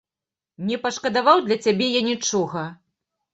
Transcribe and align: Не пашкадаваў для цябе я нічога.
Не 0.69 0.79
пашкадаваў 0.85 1.43
для 1.49 1.57
цябе 1.67 1.91
я 1.91 2.01
нічога. 2.09 2.65